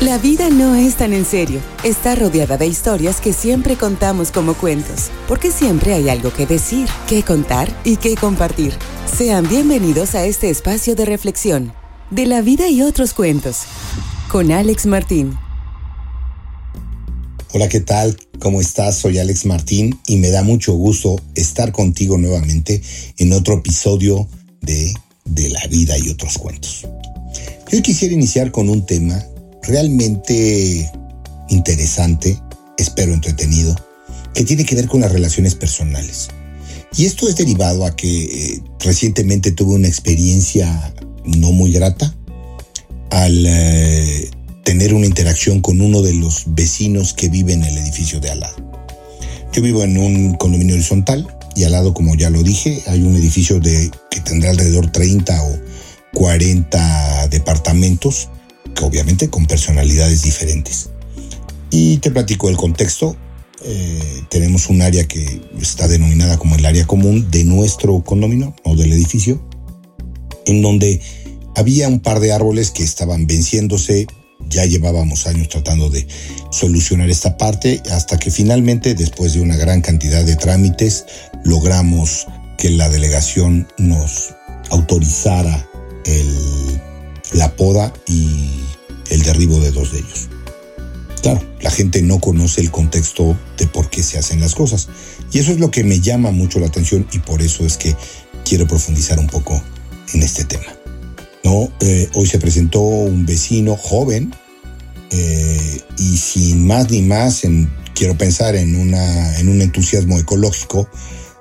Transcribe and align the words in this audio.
La 0.00 0.16
vida 0.16 0.48
no 0.48 0.76
es 0.76 0.94
tan 0.94 1.12
en 1.12 1.24
serio. 1.24 1.60
Está 1.82 2.14
rodeada 2.14 2.56
de 2.56 2.68
historias 2.68 3.20
que 3.20 3.32
siempre 3.32 3.76
contamos 3.76 4.30
como 4.30 4.54
cuentos, 4.54 5.10
porque 5.26 5.50
siempre 5.50 5.92
hay 5.92 6.08
algo 6.08 6.32
que 6.32 6.46
decir, 6.46 6.86
que 7.08 7.24
contar 7.24 7.76
y 7.84 7.96
que 7.96 8.14
compartir. 8.14 8.72
Sean 9.12 9.48
bienvenidos 9.48 10.14
a 10.14 10.24
este 10.24 10.50
espacio 10.50 10.94
de 10.94 11.04
reflexión, 11.04 11.72
de 12.12 12.26
la 12.26 12.42
vida 12.42 12.68
y 12.68 12.82
otros 12.82 13.12
cuentos, 13.12 13.62
con 14.30 14.52
Alex 14.52 14.86
Martín. 14.86 15.36
Hola, 17.52 17.68
¿qué 17.68 17.80
tal? 17.80 18.16
¿Cómo 18.38 18.60
estás? 18.60 18.98
Soy 18.98 19.18
Alex 19.18 19.46
Martín 19.46 19.98
y 20.06 20.18
me 20.18 20.30
da 20.30 20.44
mucho 20.44 20.74
gusto 20.74 21.16
estar 21.34 21.72
contigo 21.72 22.18
nuevamente 22.18 22.82
en 23.16 23.32
otro 23.32 23.54
episodio 23.54 24.28
de 24.60 24.94
De 25.24 25.48
la 25.48 25.66
vida 25.66 25.98
y 25.98 26.08
otros 26.08 26.38
cuentos. 26.38 26.86
Yo 27.72 27.82
quisiera 27.82 28.14
iniciar 28.14 28.52
con 28.52 28.68
un 28.68 28.86
tema 28.86 29.24
realmente 29.68 30.90
interesante, 31.48 32.40
espero 32.78 33.12
entretenido, 33.12 33.76
que 34.34 34.44
tiene 34.44 34.64
que 34.64 34.74
ver 34.74 34.88
con 34.88 35.02
las 35.02 35.12
relaciones 35.12 35.54
personales. 35.54 36.28
Y 36.96 37.04
esto 37.04 37.28
es 37.28 37.36
derivado 37.36 37.84
a 37.84 37.94
que 37.94 38.24
eh, 38.24 38.62
recientemente 38.80 39.52
tuve 39.52 39.74
una 39.74 39.88
experiencia 39.88 40.94
no 41.24 41.52
muy 41.52 41.70
grata 41.70 42.14
al 43.10 43.44
eh, 43.46 44.30
tener 44.64 44.94
una 44.94 45.06
interacción 45.06 45.60
con 45.60 45.80
uno 45.82 46.00
de 46.00 46.14
los 46.14 46.44
vecinos 46.46 47.12
que 47.12 47.28
vive 47.28 47.52
en 47.52 47.62
el 47.62 47.76
edificio 47.76 48.20
de 48.20 48.30
al 48.30 48.40
lado. 48.40 48.56
Yo 49.52 49.62
vivo 49.62 49.82
en 49.82 49.98
un 49.98 50.34
condominio 50.34 50.74
horizontal 50.74 51.26
y 51.54 51.64
al 51.64 51.72
lado, 51.72 51.92
como 51.92 52.14
ya 52.14 52.30
lo 52.30 52.42
dije, 52.42 52.82
hay 52.86 53.02
un 53.02 53.16
edificio 53.16 53.60
de, 53.60 53.90
que 54.10 54.20
tendrá 54.20 54.50
alrededor 54.50 54.90
30 54.90 55.42
o 55.42 55.58
40 56.14 57.28
departamentos 57.28 58.30
obviamente 58.84 59.30
con 59.30 59.46
personalidades 59.46 60.22
diferentes. 60.22 60.90
Y 61.70 61.98
te 61.98 62.10
platico 62.10 62.48
el 62.48 62.56
contexto. 62.56 63.16
Eh, 63.64 64.22
tenemos 64.30 64.68
un 64.68 64.82
área 64.82 65.06
que 65.06 65.42
está 65.60 65.88
denominada 65.88 66.38
como 66.38 66.54
el 66.54 66.64
área 66.64 66.86
común 66.86 67.30
de 67.30 67.44
nuestro 67.44 68.02
condominio 68.04 68.54
o 68.64 68.76
del 68.76 68.92
edificio, 68.92 69.42
en 70.46 70.62
donde 70.62 71.00
había 71.56 71.88
un 71.88 72.00
par 72.00 72.20
de 72.20 72.32
árboles 72.32 72.70
que 72.70 72.84
estaban 72.84 73.26
venciéndose. 73.26 74.06
Ya 74.48 74.64
llevábamos 74.64 75.26
años 75.26 75.48
tratando 75.48 75.90
de 75.90 76.06
solucionar 76.50 77.10
esta 77.10 77.36
parte 77.36 77.82
hasta 77.90 78.18
que 78.18 78.30
finalmente, 78.30 78.94
después 78.94 79.34
de 79.34 79.40
una 79.40 79.56
gran 79.56 79.82
cantidad 79.82 80.24
de 80.24 80.36
trámites, 80.36 81.04
logramos 81.44 82.26
que 82.56 82.70
la 82.70 82.88
delegación 82.88 83.68
nos 83.78 84.34
autorizara 84.70 85.68
el, 86.06 86.80
la 87.32 87.54
poda 87.56 87.92
y 88.06 88.57
el 89.10 89.22
derribo 89.22 89.60
de 89.60 89.70
dos 89.70 89.92
de 89.92 89.98
ellos. 89.98 90.28
Claro, 91.22 91.42
la 91.60 91.70
gente 91.70 92.02
no 92.02 92.20
conoce 92.20 92.60
el 92.60 92.70
contexto 92.70 93.36
de 93.56 93.66
por 93.66 93.90
qué 93.90 94.02
se 94.02 94.18
hacen 94.18 94.40
las 94.40 94.54
cosas. 94.54 94.88
Y 95.32 95.38
eso 95.38 95.52
es 95.52 95.58
lo 95.58 95.70
que 95.70 95.84
me 95.84 96.00
llama 96.00 96.30
mucho 96.30 96.60
la 96.60 96.66
atención 96.66 97.06
y 97.12 97.18
por 97.18 97.42
eso 97.42 97.66
es 97.66 97.76
que 97.76 97.96
quiero 98.44 98.66
profundizar 98.66 99.18
un 99.18 99.26
poco 99.26 99.60
en 100.14 100.22
este 100.22 100.44
tema. 100.44 100.66
¿No? 101.44 101.70
Eh, 101.80 102.08
hoy 102.14 102.26
se 102.26 102.38
presentó 102.38 102.80
un 102.80 103.24
vecino 103.24 103.76
joven 103.76 104.34
eh, 105.10 105.80
y 105.96 106.16
sin 106.16 106.66
más 106.66 106.90
ni 106.90 107.02
más, 107.02 107.44
en, 107.44 107.70
quiero 107.94 108.16
pensar 108.16 108.54
en, 108.56 108.76
una, 108.76 109.38
en 109.38 109.48
un 109.48 109.60
entusiasmo 109.62 110.18
ecológico, 110.18 110.88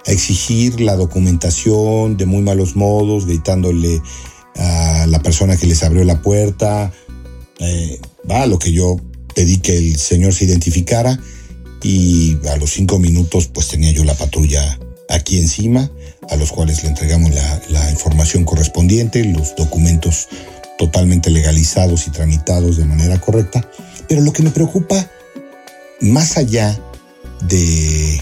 a 0.05 0.11
exigir 0.11 0.79
la 0.79 0.95
documentación 0.95 2.15
de 2.15 2.25
muy 2.25 2.41
malos 2.41 2.75
modos, 2.75 3.25
gritándole 3.25 4.01
a 4.55 5.05
la 5.07 5.21
persona 5.21 5.57
que 5.57 5.67
les 5.67 5.83
abrió 5.83 6.03
la 6.03 6.21
puerta, 6.21 6.91
eh, 7.59 7.99
va 8.29 8.43
a 8.43 8.47
lo 8.47 8.59
que 8.59 8.71
yo 8.71 8.97
pedí 9.33 9.57
que 9.57 9.77
el 9.77 9.97
señor 9.97 10.33
se 10.33 10.45
identificara 10.45 11.19
y 11.83 12.37
a 12.49 12.57
los 12.57 12.71
cinco 12.71 12.99
minutos 12.99 13.47
pues 13.47 13.67
tenía 13.67 13.91
yo 13.91 14.03
la 14.03 14.15
patrulla 14.15 14.79
aquí 15.09 15.39
encima, 15.39 15.89
a 16.29 16.35
los 16.35 16.51
cuales 16.51 16.83
le 16.83 16.89
entregamos 16.89 17.31
la, 17.69 17.91
información 17.91 18.43
correspondiente, 18.43 19.23
los 19.23 19.55
documentos 19.55 20.27
totalmente 20.77 21.29
legalizados 21.29 22.07
y 22.07 22.11
tramitados 22.11 22.77
de 22.77 22.85
manera 22.85 23.19
correcta. 23.19 23.69
Pero 24.07 24.21
lo 24.21 24.33
que 24.33 24.43
me 24.43 24.51
preocupa, 24.51 25.09
más 26.01 26.37
allá 26.37 26.77
de, 27.47 28.21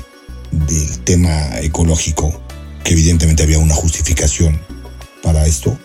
del 0.51 0.99
tema 1.03 1.59
ecológico, 1.59 2.41
que 2.83 2.93
evidentemente 2.93 3.43
había 3.43 3.59
una 3.59 3.75
justificación 3.75 4.61
para 5.23 5.45
esto, 5.45 5.77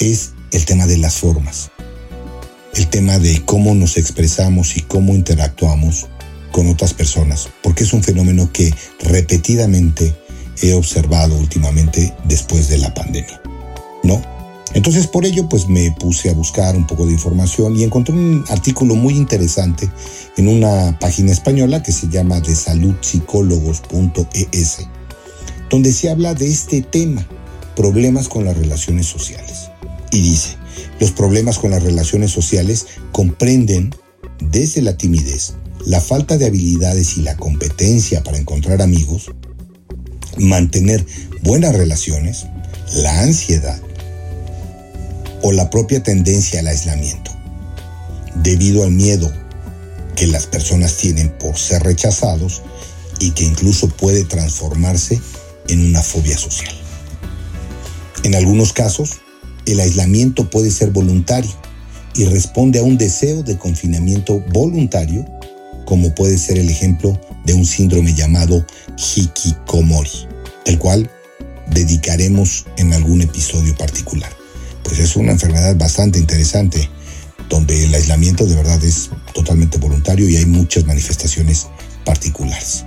es 0.00 0.32
el 0.52 0.64
tema 0.64 0.86
de 0.86 0.98
las 0.98 1.16
formas 1.16 1.70
el 2.78 2.86
tema 2.86 3.18
de 3.18 3.44
cómo 3.44 3.74
nos 3.74 3.96
expresamos 3.96 4.76
y 4.76 4.82
cómo 4.82 5.12
interactuamos 5.12 6.06
con 6.52 6.68
otras 6.68 6.94
personas, 6.94 7.48
porque 7.60 7.82
es 7.82 7.92
un 7.92 8.04
fenómeno 8.04 8.52
que 8.52 8.72
repetidamente 9.00 10.14
he 10.62 10.74
observado 10.74 11.36
últimamente 11.36 12.14
después 12.26 12.68
de 12.68 12.78
la 12.78 12.94
pandemia, 12.94 13.42
¿no? 14.04 14.22
Entonces 14.74 15.08
por 15.08 15.26
ello 15.26 15.48
pues 15.48 15.66
me 15.66 15.90
puse 15.98 16.30
a 16.30 16.34
buscar 16.34 16.76
un 16.76 16.86
poco 16.86 17.04
de 17.04 17.14
información 17.14 17.74
y 17.74 17.82
encontré 17.82 18.14
un 18.14 18.44
artículo 18.48 18.94
muy 18.94 19.16
interesante 19.16 19.90
en 20.36 20.46
una 20.46 20.96
página 21.00 21.32
española 21.32 21.82
que 21.82 21.90
se 21.90 22.08
llama 22.08 22.40
desaludpsicólogos.es, 22.40 24.86
donde 25.68 25.92
se 25.92 26.10
habla 26.10 26.34
de 26.34 26.48
este 26.48 26.82
tema, 26.82 27.26
problemas 27.74 28.28
con 28.28 28.44
las 28.44 28.56
relaciones 28.56 29.06
sociales. 29.06 29.70
Y 30.12 30.20
dice, 30.20 30.58
los 31.00 31.12
problemas 31.12 31.58
con 31.58 31.70
las 31.70 31.82
relaciones 31.82 32.30
sociales 32.30 32.86
comprenden 33.12 33.94
desde 34.40 34.82
la 34.82 34.96
timidez, 34.96 35.54
la 35.84 36.00
falta 36.00 36.36
de 36.36 36.46
habilidades 36.46 37.16
y 37.16 37.22
la 37.22 37.36
competencia 37.36 38.22
para 38.22 38.38
encontrar 38.38 38.82
amigos, 38.82 39.30
mantener 40.38 41.04
buenas 41.42 41.74
relaciones, 41.74 42.46
la 42.94 43.22
ansiedad 43.22 43.80
o 45.42 45.52
la 45.52 45.70
propia 45.70 46.02
tendencia 46.02 46.60
al 46.60 46.68
aislamiento, 46.68 47.30
debido 48.42 48.84
al 48.84 48.90
miedo 48.90 49.32
que 50.16 50.26
las 50.26 50.46
personas 50.46 50.96
tienen 50.96 51.30
por 51.38 51.56
ser 51.56 51.82
rechazados 51.82 52.62
y 53.20 53.30
que 53.32 53.44
incluso 53.44 53.88
puede 53.88 54.24
transformarse 54.24 55.20
en 55.68 55.86
una 55.86 56.02
fobia 56.02 56.36
social. 56.36 56.74
En 58.24 58.34
algunos 58.34 58.72
casos, 58.72 59.20
el 59.68 59.80
aislamiento 59.80 60.48
puede 60.48 60.70
ser 60.70 60.90
voluntario 60.90 61.50
y 62.14 62.24
responde 62.24 62.78
a 62.78 62.82
un 62.82 62.96
deseo 62.96 63.42
de 63.42 63.58
confinamiento 63.58 64.40
voluntario, 64.52 65.26
como 65.84 66.14
puede 66.14 66.38
ser 66.38 66.58
el 66.58 66.70
ejemplo 66.70 67.20
de 67.44 67.52
un 67.52 67.66
síndrome 67.66 68.14
llamado 68.14 68.64
hikikomori, 68.96 70.26
el 70.64 70.78
cual 70.78 71.10
dedicaremos 71.70 72.64
en 72.78 72.94
algún 72.94 73.20
episodio 73.20 73.76
particular. 73.76 74.30
Pues 74.82 74.98
es 75.00 75.16
una 75.16 75.32
enfermedad 75.32 75.76
bastante 75.76 76.18
interesante, 76.18 76.88
donde 77.50 77.84
el 77.84 77.94
aislamiento 77.94 78.46
de 78.46 78.56
verdad 78.56 78.82
es 78.82 79.10
totalmente 79.34 79.76
voluntario 79.76 80.28
y 80.28 80.36
hay 80.36 80.46
muchas 80.46 80.86
manifestaciones 80.86 81.66
particulares. 82.04 82.84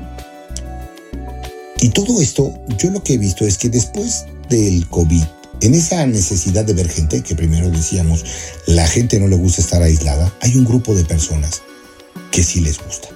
Y 1.79 1.89
todo 1.89 2.21
esto, 2.21 2.53
yo 2.77 2.89
lo 2.89 3.03
que 3.03 3.13
he 3.13 3.17
visto 3.19 3.45
es 3.45 3.57
que 3.57 3.69
después 3.69 4.25
del 4.49 4.87
COVID, 4.89 5.23
en 5.61 5.75
esa 5.75 6.05
necesidad 6.07 6.65
de 6.65 6.73
ver 6.73 6.89
gente, 6.89 7.21
que 7.21 7.35
primero 7.35 7.69
decíamos, 7.69 8.25
la 8.65 8.87
gente 8.87 9.19
no 9.19 9.27
le 9.27 9.35
gusta 9.35 9.61
estar 9.61 9.81
aislada, 9.81 10.33
hay 10.41 10.57
un 10.57 10.65
grupo 10.65 10.95
de 10.95 11.05
personas 11.05 11.61
que 12.31 12.43
sí 12.43 12.61
les 12.61 12.79
gusta. 12.83 13.09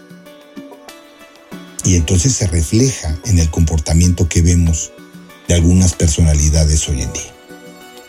Y 1.83 1.95
entonces 1.95 2.33
se 2.33 2.47
refleja 2.47 3.17
en 3.25 3.39
el 3.39 3.49
comportamiento 3.49 4.29
que 4.29 4.41
vemos 4.41 4.91
de 5.47 5.55
algunas 5.55 5.93
personalidades 5.93 6.87
hoy 6.87 7.01
en 7.01 7.13
día. 7.13 7.33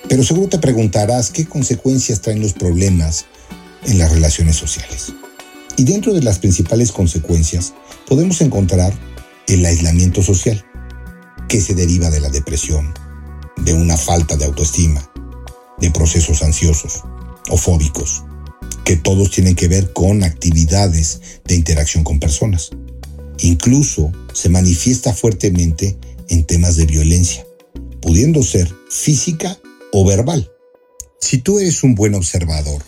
Pero 0.08 0.22
seguro 0.22 0.48
te 0.48 0.58
preguntarás 0.58 1.30
qué 1.30 1.46
consecuencias 1.46 2.20
traen 2.20 2.40
los 2.40 2.52
problemas 2.52 3.24
en 3.84 3.98
las 3.98 4.10
relaciones 4.12 4.56
sociales. 4.56 5.12
Y 5.76 5.84
dentro 5.84 6.12
de 6.12 6.22
las 6.22 6.38
principales 6.38 6.92
consecuencias 6.92 7.72
podemos 8.06 8.40
encontrar 8.40 8.92
el 9.46 9.64
aislamiento 9.64 10.22
social, 10.22 10.64
que 11.48 11.60
se 11.60 11.74
deriva 11.74 12.10
de 12.10 12.20
la 12.20 12.30
depresión, 12.30 12.94
de 13.64 13.72
una 13.74 13.96
falta 13.96 14.36
de 14.36 14.44
autoestima, 14.44 15.10
de 15.78 15.90
procesos 15.90 16.42
ansiosos 16.42 17.02
o 17.50 17.56
fóbicos, 17.56 18.24
que 18.84 18.96
todos 18.96 19.30
tienen 19.30 19.54
que 19.54 19.68
ver 19.68 19.92
con 19.92 20.22
actividades 20.22 21.20
de 21.44 21.54
interacción 21.54 22.04
con 22.04 22.20
personas. 22.20 22.70
Incluso 23.40 24.12
se 24.32 24.48
manifiesta 24.48 25.12
fuertemente 25.12 25.98
en 26.28 26.44
temas 26.44 26.76
de 26.76 26.86
violencia, 26.86 27.46
pudiendo 28.00 28.42
ser 28.42 28.72
física 28.90 29.58
o 29.92 30.04
verbal. 30.04 30.50
Si 31.20 31.38
tú 31.38 31.58
eres 31.58 31.82
un 31.82 31.94
buen 31.94 32.14
observador, 32.14 32.82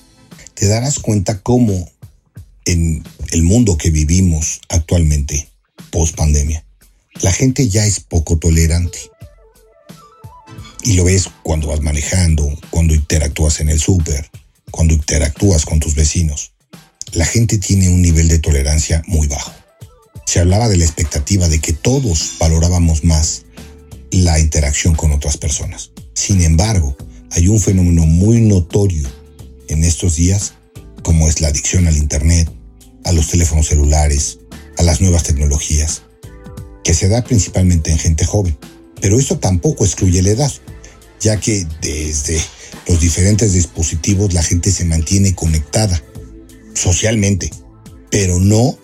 te 0.55 0.67
darás 0.67 0.99
cuenta 0.99 1.41
cómo 1.41 1.91
en 2.65 3.03
el 3.33 3.43
mundo 3.43 3.77
que 3.77 3.91
vivimos 3.91 4.61
actualmente, 4.69 5.49
post 5.91 6.17
pandemia, 6.17 6.65
la 7.23 7.33
gente 7.33 7.69
ya 7.69 7.87
es 7.87 8.01
poco 8.01 8.39
tolerante 8.39 8.99
y 10.89 10.95
lo 10.95 11.05
ves 11.05 11.29
cuando 11.43 11.69
vas 11.69 11.83
manejando, 11.83 12.51
cuando 12.71 12.95
interactúas 12.95 13.61
en 13.61 13.69
el 13.69 13.79
súper, 13.79 14.31
cuando 14.71 14.95
interactúas 14.95 15.67
con 15.67 15.81
tus 15.81 15.95
vecinos. 15.95 16.53
la 17.13 17.27
gente 17.27 17.59
tiene 17.59 17.91
un 17.91 18.01
nivel 18.01 18.27
de 18.29 18.39
tolerancia 18.39 19.03
muy 19.07 19.29
bajo. 19.29 19.53
Se 20.25 20.41
hablaba 20.41 20.67
de 20.67 20.79
la 20.79 20.85
expectativa 20.85 21.47
de 21.47 21.59
que 21.59 21.75
todos 21.75 22.37
valorábamos 22.41 23.05
más 23.05 23.45
la 24.11 24.39
interacción 24.41 24.95
con 24.95 25.13
otras 25.13 25.37
personas. 25.37 25.91
Sin 26.15 26.41
embargo, 26.41 26.97
hay 27.33 27.49
un 27.49 27.61
fenómeno 27.61 28.07
muy 28.07 28.41
notorio 28.41 29.07
en 29.69 29.85
estos 29.85 30.17
días, 30.17 30.55
como 31.03 31.29
es 31.29 31.43
la 31.43 31.49
adicción 31.49 31.87
al 31.87 31.99
Internet, 31.99 32.51
a 33.05 33.13
los 33.13 33.29
teléfonos 33.29 33.67
celulares, 33.67 34.39
a 34.79 34.83
las 34.83 35.03
nuevas 35.03 35.23
tecnologías, 35.23 36.03
que 36.83 36.95
se 36.95 37.09
da 37.09 37.23
principalmente 37.25 37.91
en 37.91 37.99
gente 37.99 38.25
joven. 38.25 38.57
Pero 39.03 39.19
esto 39.19 39.39
tampoco 39.39 39.85
excluye 39.85 40.23
la 40.23 40.31
edad, 40.31 40.53
ya 41.21 41.39
que 41.39 41.67
desde 41.81 42.41
los 42.87 43.01
diferentes 43.01 43.53
dispositivos 43.53 44.33
la 44.33 44.43
gente 44.43 44.71
se 44.71 44.85
mantiene 44.85 45.35
conectada 45.35 46.03
socialmente, 46.75 47.51
pero 48.11 48.39
no 48.39 48.79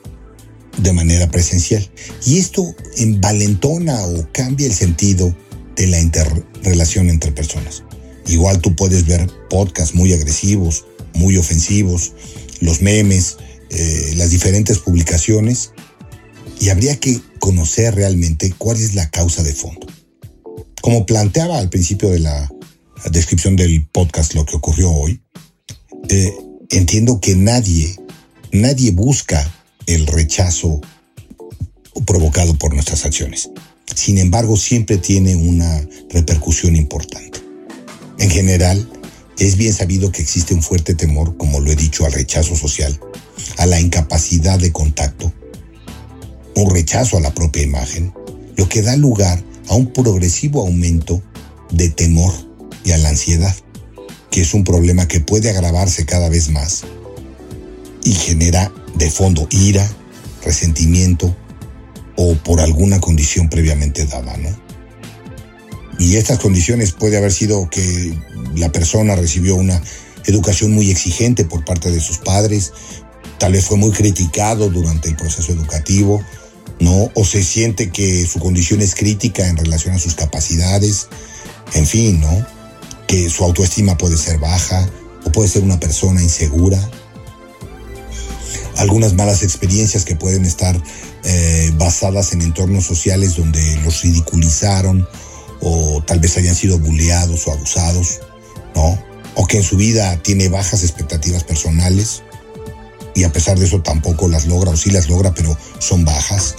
de 0.78 0.92
manera 0.92 1.30
presencial. 1.30 1.88
Y 2.26 2.38
esto 2.38 2.74
envalentona 2.96 4.04
o 4.06 4.28
cambia 4.32 4.66
el 4.66 4.74
sentido 4.74 5.34
de 5.76 5.86
la 5.86 6.00
interrelación 6.00 7.10
entre 7.10 7.32
personas. 7.32 7.84
Igual 8.26 8.60
tú 8.60 8.74
puedes 8.74 9.06
ver 9.06 9.30
podcasts 9.50 9.94
muy 9.94 10.12
agresivos, 10.12 10.84
muy 11.14 11.36
ofensivos, 11.36 12.12
los 12.60 12.80
memes, 12.80 13.36
eh, 13.70 14.14
las 14.16 14.30
diferentes 14.30 14.78
publicaciones, 14.78 15.72
y 16.60 16.70
habría 16.70 16.98
que 16.98 17.20
conocer 17.38 17.94
realmente 17.94 18.54
cuál 18.56 18.78
es 18.78 18.94
la 18.94 19.10
causa 19.10 19.42
de 19.42 19.52
fondo. 19.52 19.86
Como 20.84 21.06
planteaba 21.06 21.60
al 21.60 21.70
principio 21.70 22.10
de 22.10 22.18
la 22.18 22.52
descripción 23.10 23.56
del 23.56 23.86
podcast 23.86 24.34
lo 24.34 24.44
que 24.44 24.56
ocurrió 24.56 24.90
hoy, 24.90 25.18
entiendo 26.68 27.22
que 27.22 27.34
nadie, 27.34 27.96
nadie 28.52 28.90
busca 28.90 29.50
el 29.86 30.06
rechazo 30.06 30.82
provocado 32.04 32.58
por 32.58 32.74
nuestras 32.74 33.06
acciones. 33.06 33.48
Sin 33.94 34.18
embargo, 34.18 34.58
siempre 34.58 34.98
tiene 34.98 35.36
una 35.36 35.88
repercusión 36.10 36.76
importante. 36.76 37.40
En 38.18 38.28
general, 38.28 38.86
es 39.38 39.56
bien 39.56 39.72
sabido 39.72 40.12
que 40.12 40.20
existe 40.20 40.52
un 40.52 40.62
fuerte 40.62 40.94
temor, 40.94 41.38
como 41.38 41.60
lo 41.60 41.72
he 41.72 41.76
dicho, 41.76 42.04
al 42.04 42.12
rechazo 42.12 42.56
social, 42.56 43.00
a 43.56 43.64
la 43.64 43.80
incapacidad 43.80 44.58
de 44.58 44.70
contacto, 44.70 45.32
un 46.56 46.68
rechazo 46.68 47.16
a 47.16 47.20
la 47.20 47.32
propia 47.32 47.62
imagen, 47.62 48.12
lo 48.56 48.68
que 48.68 48.82
da 48.82 48.96
lugar 48.96 49.42
a 49.68 49.74
un 49.74 49.92
progresivo 49.92 50.60
aumento 50.60 51.22
de 51.70 51.88
temor 51.88 52.32
y 52.84 52.92
a 52.92 52.98
la 52.98 53.10
ansiedad, 53.10 53.54
que 54.30 54.42
es 54.42 54.54
un 54.54 54.64
problema 54.64 55.08
que 55.08 55.20
puede 55.20 55.50
agravarse 55.50 56.04
cada 56.04 56.28
vez 56.28 56.50
más 56.50 56.84
y 58.02 58.12
genera 58.12 58.72
de 58.96 59.10
fondo 59.10 59.46
ira, 59.50 59.88
resentimiento 60.44 61.34
o 62.16 62.34
por 62.34 62.60
alguna 62.60 63.00
condición 63.00 63.48
previamente 63.48 64.06
dada, 64.06 64.36
¿no? 64.36 64.64
Y 65.98 66.16
estas 66.16 66.38
condiciones 66.38 66.92
puede 66.92 67.16
haber 67.16 67.32
sido 67.32 67.70
que 67.70 68.14
la 68.56 68.70
persona 68.72 69.16
recibió 69.16 69.54
una 69.56 69.80
educación 70.26 70.72
muy 70.72 70.90
exigente 70.90 71.44
por 71.44 71.64
parte 71.64 71.90
de 71.90 72.00
sus 72.00 72.18
padres, 72.18 72.72
tal 73.38 73.52
vez 73.52 73.64
fue 73.64 73.76
muy 73.76 73.90
criticado 73.90 74.70
durante 74.70 75.08
el 75.08 75.16
proceso 75.16 75.52
educativo, 75.52 76.22
¿no? 76.84 77.10
O 77.14 77.24
se 77.24 77.42
siente 77.42 77.90
que 77.90 78.26
su 78.26 78.38
condición 78.38 78.82
es 78.82 78.94
crítica 78.94 79.48
en 79.48 79.56
relación 79.56 79.94
a 79.94 79.98
sus 79.98 80.14
capacidades, 80.14 81.08
en 81.72 81.86
fin, 81.86 82.20
¿no? 82.20 82.46
Que 83.08 83.30
su 83.30 83.42
autoestima 83.42 83.96
puede 83.96 84.18
ser 84.18 84.38
baja 84.38 84.86
o 85.24 85.32
puede 85.32 85.48
ser 85.48 85.62
una 85.62 85.80
persona 85.80 86.22
insegura, 86.22 86.78
algunas 88.76 89.14
malas 89.14 89.42
experiencias 89.42 90.04
que 90.04 90.14
pueden 90.14 90.44
estar 90.44 90.78
eh, 91.24 91.72
basadas 91.78 92.34
en 92.34 92.42
entornos 92.42 92.84
sociales 92.84 93.36
donde 93.36 93.80
los 93.82 94.02
ridiculizaron 94.02 95.08
o 95.62 96.02
tal 96.06 96.20
vez 96.20 96.36
hayan 96.36 96.54
sido 96.54 96.78
bulleados 96.78 97.46
o 97.46 97.52
abusados, 97.52 98.20
¿no? 98.74 99.02
O 99.36 99.46
que 99.46 99.56
en 99.56 99.62
su 99.62 99.78
vida 99.78 100.18
tiene 100.22 100.50
bajas 100.50 100.82
expectativas 100.82 101.44
personales 101.44 102.22
y 103.14 103.24
a 103.24 103.32
pesar 103.32 103.58
de 103.58 103.64
eso 103.64 103.80
tampoco 103.80 104.28
las 104.28 104.44
logra 104.44 104.72
o 104.72 104.76
sí 104.76 104.90
las 104.90 105.08
logra, 105.08 105.32
pero 105.32 105.56
son 105.78 106.04
bajas 106.04 106.56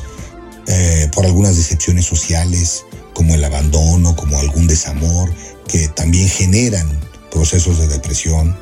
eh, 0.68 1.10
por 1.14 1.26
algunas 1.26 1.56
decepciones 1.56 2.06
sociales, 2.06 2.86
como 3.14 3.36
el 3.36 3.44
abandono, 3.44 4.16
como 4.16 4.40
algún 4.40 4.68
desamor, 4.68 5.32
que 5.68 5.88
también 5.90 6.28
generan 6.28 6.88
procesos 7.32 7.80
de 7.80 7.88
depresión 7.88 8.58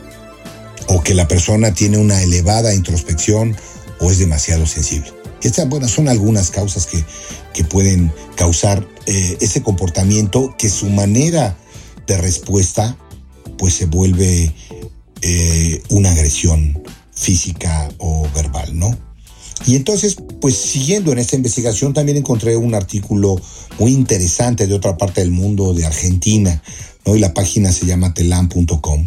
o 0.87 1.01
que 1.01 1.13
la 1.13 1.27
persona 1.27 1.73
tiene 1.73 1.97
una 1.97 2.21
elevada 2.21 2.73
introspección 2.73 3.55
o 3.99 4.11
es 4.11 4.19
demasiado 4.19 4.65
sensible. 4.65 5.11
Estas 5.41 5.67
bueno, 5.67 5.87
son 5.87 6.07
algunas 6.07 6.51
causas 6.51 6.85
que, 6.85 7.03
que 7.53 7.63
pueden 7.63 8.11
causar 8.35 8.87
eh, 9.05 9.37
ese 9.41 9.61
comportamiento 9.61 10.55
que 10.57 10.69
su 10.69 10.89
manera 10.89 11.57
de 12.07 12.17
respuesta 12.17 12.97
pues 13.57 13.75
se 13.75 13.85
vuelve 13.85 14.53
eh, 15.21 15.83
una 15.89 16.11
agresión 16.11 16.81
física 17.13 17.89
o 17.97 18.27
verbal, 18.33 18.77
¿no? 18.77 18.97
Y 19.65 19.75
entonces, 19.75 20.17
pues 20.41 20.57
siguiendo 20.57 21.11
en 21.11 21.19
esta 21.19 21.35
investigación, 21.35 21.93
también 21.93 22.17
encontré 22.17 22.57
un 22.57 22.75
artículo 22.75 23.39
muy 23.79 23.93
interesante 23.93 24.67
de 24.67 24.73
otra 24.73 24.97
parte 24.97 25.21
del 25.21 25.31
mundo, 25.31 25.73
de 25.73 25.85
Argentina, 25.85 26.61
¿no? 27.05 27.15
Y 27.15 27.19
la 27.19 27.33
página 27.33 27.71
se 27.71 27.85
llama 27.85 28.13
telam.com. 28.13 29.05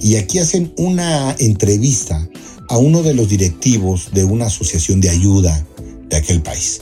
Y 0.00 0.16
aquí 0.16 0.38
hacen 0.38 0.72
una 0.76 1.34
entrevista 1.38 2.28
a 2.68 2.78
uno 2.78 3.02
de 3.02 3.14
los 3.14 3.28
directivos 3.28 4.10
de 4.12 4.24
una 4.24 4.46
asociación 4.46 5.00
de 5.00 5.10
ayuda 5.10 5.66
de 6.08 6.16
aquel 6.16 6.42
país. 6.42 6.80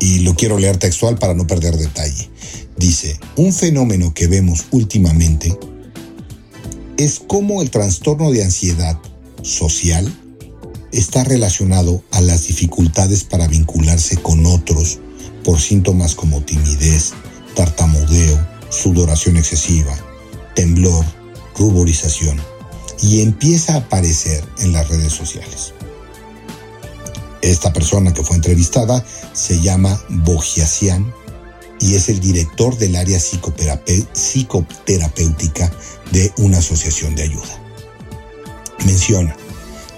Y 0.00 0.20
lo 0.20 0.34
quiero 0.34 0.58
leer 0.58 0.78
textual 0.78 1.18
para 1.18 1.34
no 1.34 1.46
perder 1.46 1.76
detalle. 1.76 2.30
Dice, 2.76 3.18
un 3.36 3.52
fenómeno 3.52 4.12
que 4.14 4.26
vemos 4.26 4.64
últimamente 4.70 5.56
es 6.96 7.20
cómo 7.26 7.62
el 7.62 7.70
trastorno 7.70 8.30
de 8.30 8.42
ansiedad 8.42 8.98
social 9.42 10.12
está 10.92 11.24
relacionado 11.24 12.04
a 12.10 12.20
las 12.20 12.46
dificultades 12.46 13.24
para 13.24 13.48
vincularse 13.48 14.18
con 14.18 14.44
otros 14.46 15.00
por 15.42 15.60
síntomas 15.60 16.14
como 16.14 16.42
timidez, 16.42 17.14
tartamudeo, 17.56 18.38
sudoración 18.70 19.36
excesiva, 19.36 19.98
temblor, 20.54 21.04
ruborización 21.56 22.40
y 23.00 23.22
empieza 23.22 23.74
a 23.74 23.78
aparecer 23.78 24.44
en 24.58 24.72
las 24.72 24.88
redes 24.88 25.12
sociales. 25.12 25.72
Esta 27.40 27.72
persona 27.72 28.14
que 28.14 28.22
fue 28.22 28.36
entrevistada 28.36 29.04
se 29.32 29.60
llama 29.60 30.00
Bogiasian 30.08 31.12
y 31.80 31.96
es 31.96 32.08
el 32.08 32.20
director 32.20 32.78
del 32.78 32.94
área 32.94 33.18
psicoterapéutica 33.18 35.72
de 36.12 36.32
una 36.38 36.58
asociación 36.58 37.16
de 37.16 37.24
ayuda. 37.24 37.60
Menciona, 38.86 39.36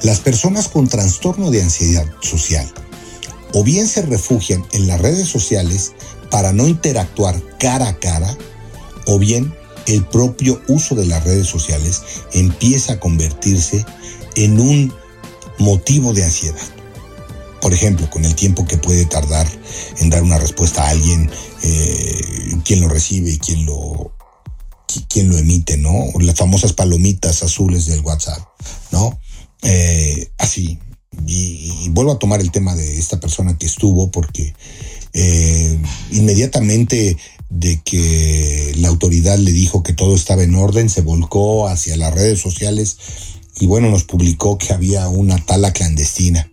las 0.05 0.21
personas 0.21 0.69
con 0.69 0.87
trastorno 0.87 1.51
de 1.51 1.63
ansiedad 1.63 2.07
social 2.21 2.73
o 3.55 3.65
bien 3.65 3.89
se 3.89 4.03
refugian 4.03 4.65
en 4.73 4.87
las 4.87 5.01
redes 5.01 5.29
sociales 5.29 5.93
para 6.31 6.53
no 6.53 6.69
interactuar 6.69 7.41
cara 7.59 7.89
a 7.89 7.99
cara, 7.99 8.37
o 9.07 9.19
bien 9.19 9.55
el 9.87 10.05
propio 10.05 10.61
uso 10.69 10.95
de 10.95 11.07
las 11.07 11.25
redes 11.25 11.47
sociales 11.47 12.03
empieza 12.33 12.95
a 12.95 13.01
convertirse 13.01 13.85
en 14.35 14.61
un 14.61 14.93
motivo 15.59 16.13
de 16.13 16.25
ansiedad. 16.25 16.61
Por 17.61 17.73
ejemplo, 17.73 18.11
con 18.11 18.25
el 18.25 18.35
tiempo 18.35 18.67
que 18.67 18.77
puede 18.77 19.07
tardar 19.07 19.47
en 19.99 20.11
dar 20.11 20.23
una 20.23 20.39
respuesta 20.39 20.85
a 20.85 20.91
alguien, 20.91 21.31
eh, 21.63 22.59
quien 22.65 22.81
lo 22.81 22.89
recibe 22.89 23.31
y 23.31 23.39
quien 23.39 23.65
lo, 23.65 24.13
quien 25.09 25.31
lo 25.31 25.39
emite, 25.39 25.79
¿no? 25.79 26.09
Las 26.21 26.37
famosas 26.37 26.73
palomitas 26.73 27.43
azules 27.43 27.87
del 27.87 28.01
WhatsApp, 28.01 28.41
¿no? 28.91 29.19
Eh, 29.65 30.29
así. 30.39 30.79
Y, 31.27 31.89
vuelvo 31.91 32.13
a 32.13 32.19
tomar 32.19 32.41
el 32.41 32.51
tema 32.51 32.75
de 32.75 32.99
esta 32.99 33.21
persona 33.21 33.57
que 33.57 33.67
estuvo 33.67 34.11
porque 34.11 34.53
eh, 35.13 35.79
inmediatamente 36.11 37.17
de 37.51 37.81
que 37.85 38.73
la 38.79 38.89
autoridad 38.89 39.39
le 39.39 39.53
dijo 39.53 39.83
que 39.83 39.93
todo 39.93 40.17
estaba 40.17 40.43
en 40.43 40.57
orden, 40.57 40.91
se 40.91 41.03
volcó 41.03 41.69
hacia 41.69 41.97
las 41.97 42.13
redes 42.13 42.41
sociales 42.41 42.97
y 43.61 43.67
bueno, 43.67 43.91
nos 43.91 44.05
publicó 44.05 44.59
que 44.59 44.73
había 44.73 45.09
una 45.09 45.37
tala 45.45 45.73
clandestina 45.73 46.51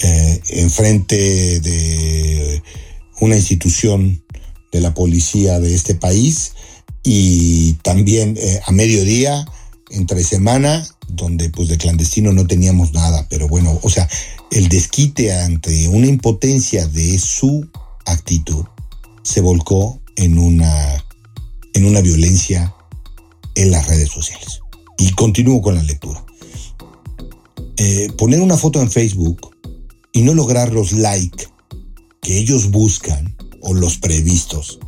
eh, 0.00 0.40
enfrente 0.50 1.60
de 1.60 2.62
una 3.20 3.36
institución 3.36 4.22
de 4.72 4.80
la 4.80 4.94
policía 4.94 5.60
de 5.60 5.74
este 5.74 5.94
país 5.94 6.52
y 7.02 7.74
también 7.82 8.36
eh, 8.38 8.60
a 8.64 8.72
mediodía, 8.72 9.44
entre 9.90 10.22
semana, 10.24 10.86
donde 11.08 11.50
pues 11.50 11.68
de 11.68 11.78
clandestino 11.78 12.32
no 12.32 12.46
teníamos 12.46 12.92
nada, 12.92 13.26
pero 13.28 13.48
bueno, 13.48 13.78
o 13.82 13.90
sea, 13.90 14.08
el 14.50 14.68
desquite 14.68 15.32
ante 15.32 15.88
una 15.88 16.06
impotencia 16.06 16.86
de 16.86 17.18
su 17.18 17.68
actitud 18.04 18.64
se 19.22 19.40
volcó 19.40 20.00
en 20.16 20.38
una, 20.38 21.04
en 21.74 21.84
una 21.84 22.00
violencia 22.00 22.74
en 23.54 23.70
las 23.70 23.86
redes 23.86 24.10
sociales. 24.10 24.60
Y 24.98 25.12
continúo 25.12 25.62
con 25.62 25.74
la 25.74 25.82
lectura. 25.82 26.24
eh, 27.76 28.08
poner 28.18 28.40
una 28.40 28.56
foto 28.56 28.80
en 28.80 28.90
Facebook 28.90 29.56
y 30.12 30.22
no 30.22 30.34
lograr 30.34 30.72
los 30.72 30.92
likes 30.92 31.46
que 32.20 32.38
ellos 32.38 32.70
buscan 32.70 33.36
o 33.60 33.74
los 33.74 33.98
previstos 33.98 34.80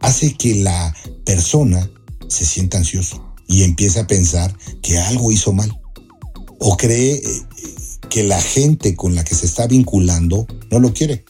hace 0.00 0.34
que 0.34 0.54
la 0.54 0.94
persona 1.24 1.90
se 2.28 2.44
sienta 2.44 2.78
ansioso 2.78 3.25
y 3.48 3.62
empiece 3.62 4.00
a 4.00 4.06
pensar 4.06 4.56
que 4.82 4.98
algo 4.98 5.32
hizo 5.32 5.52
mal 5.52 5.72
o 6.58 6.76
cree 6.76 7.14
eh, 7.14 7.22
que 8.08 8.22
la 8.22 8.40
gente 8.40 8.94
con 8.94 9.14
la 9.14 9.24
que 9.24 9.34
se 9.34 9.46
está 9.46 9.66
vinculando 9.66 10.46
no 10.70 10.78
lo 10.78 10.92
quiere. 10.92 11.24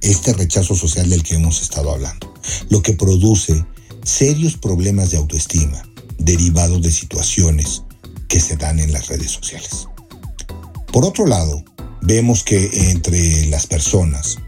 Este 0.00 0.32
rechazo 0.32 0.74
social 0.74 1.08
del 1.08 1.22
que 1.22 1.34
hemos 1.34 1.62
estado 1.62 1.90
hablando, 1.90 2.32
lo 2.68 2.82
que 2.82 2.92
produce 2.92 3.64
serios 4.04 4.56
problemas 4.56 5.10
de 5.10 5.16
autoestima 5.16 5.82
derivados 6.18 6.82
de 6.82 6.92
situaciones 6.92 7.82
que 8.28 8.40
se 8.40 8.56
dan 8.56 8.78
en 8.78 8.92
las 8.92 9.08
redes 9.08 9.30
sociales. 9.30 9.88
Por 10.92 11.04
otro 11.04 11.26
lado, 11.26 11.64
vemos 12.02 12.44
que 12.44 12.90
entre 12.90 13.46
las 13.46 13.66
personas 13.66 14.38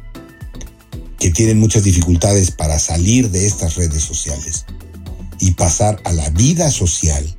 que 1.18 1.30
tienen 1.30 1.58
muchas 1.58 1.82
dificultades 1.82 2.50
para 2.50 2.78
salir 2.78 3.30
de 3.30 3.46
estas 3.46 3.76
redes 3.76 4.02
sociales 4.02 4.66
y 5.40 5.52
pasar 5.52 6.00
a 6.04 6.12
la 6.12 6.28
vida 6.30 6.70
social, 6.70 7.34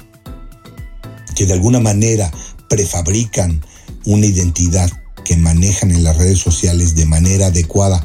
que 1.36 1.46
de 1.46 1.54
alguna 1.54 1.80
manera 1.80 2.32
prefabrican 2.70 3.62
una 4.06 4.26
identidad 4.26 4.90
que 5.24 5.36
manejan 5.36 5.92
en 5.92 6.04
las 6.04 6.18
redes 6.18 6.40
sociales 6.40 6.96
de 6.96 7.06
manera 7.06 7.48
adecuada, 7.48 8.04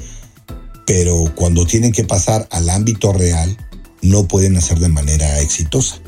pero 0.86 1.32
cuando 1.36 1.66
tienen 1.66 1.92
que 1.92 2.04
pasar 2.04 2.48
al 2.50 2.68
ámbito 2.68 3.12
real, 3.12 3.56
no 4.02 4.26
pueden 4.26 4.56
hacer 4.56 4.80
de 4.80 4.88
manera 4.88 5.40
exitosa. 5.40 6.00